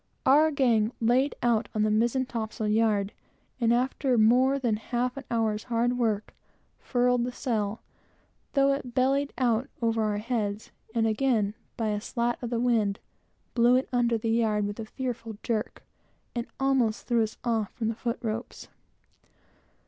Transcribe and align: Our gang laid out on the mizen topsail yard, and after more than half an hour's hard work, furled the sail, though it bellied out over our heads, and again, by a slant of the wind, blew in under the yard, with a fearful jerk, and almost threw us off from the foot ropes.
Our 0.25 0.49
gang 0.49 0.93
laid 0.99 1.35
out 1.43 1.69
on 1.75 1.83
the 1.83 1.91
mizen 1.91 2.25
topsail 2.25 2.67
yard, 2.69 3.13
and 3.59 3.71
after 3.71 4.17
more 4.17 4.57
than 4.57 4.77
half 4.77 5.15
an 5.15 5.25
hour's 5.29 5.65
hard 5.65 5.95
work, 5.95 6.33
furled 6.79 7.23
the 7.23 7.31
sail, 7.31 7.83
though 8.53 8.73
it 8.73 8.95
bellied 8.95 9.31
out 9.37 9.69
over 9.79 10.01
our 10.01 10.17
heads, 10.17 10.71
and 10.95 11.05
again, 11.05 11.53
by 11.77 11.89
a 11.89 12.01
slant 12.01 12.39
of 12.41 12.49
the 12.49 12.59
wind, 12.59 12.97
blew 13.53 13.75
in 13.75 13.85
under 13.93 14.17
the 14.17 14.31
yard, 14.31 14.65
with 14.65 14.79
a 14.79 14.85
fearful 14.85 15.37
jerk, 15.43 15.83
and 16.33 16.47
almost 16.59 17.05
threw 17.05 17.21
us 17.21 17.37
off 17.43 17.71
from 17.73 17.89
the 17.89 17.93
foot 17.93 18.17
ropes. 18.23 18.69